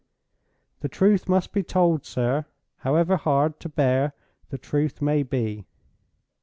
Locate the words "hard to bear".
3.17-4.13